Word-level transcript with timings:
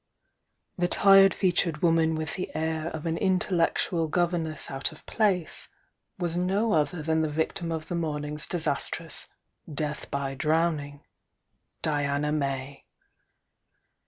The 0.79 0.87
tired 0.87 1.31
featured 1.31 1.83
wo 1.83 1.91
man 1.91 2.15
with 2.15 2.33
the 2.33 2.49
air 2.55 2.87
of 2.87 3.05
an 3.05 3.19
intellectual 3.19 4.07
governess 4.07 4.71
out 4.71 4.91
of 4.91 5.05
place, 5.05 5.69
was 6.17 6.35
no 6.35 6.73
other 6.73 7.03
than 7.03 7.21
the 7.21 7.29
victim 7.29 7.71
of 7.71 7.87
the 7.87 7.93
morning's 7.93 8.47
disastrous 8.47 9.27
"death 9.71 10.09
by 10.09 10.33
drowning,"— 10.33 11.05
Diana 11.83 12.31
May. 12.31 12.85